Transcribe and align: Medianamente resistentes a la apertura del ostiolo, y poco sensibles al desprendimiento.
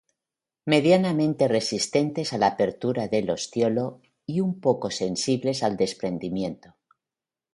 Medianamente 0.73 1.43
resistentes 1.57 2.33
a 2.33 2.39
la 2.39 2.47
apertura 2.53 3.07
del 3.07 3.29
ostiolo, 3.29 4.01
y 4.25 4.41
poco 4.59 4.89
sensibles 4.89 5.61
al 5.61 5.77
desprendimiento. 5.77 6.73